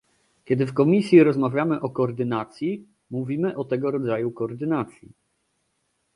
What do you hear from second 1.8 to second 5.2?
o koordynacji, mówimy o tego rodzaju koordynacji